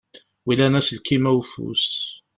[0.45, 1.85] Wilan aselkim-a ufus?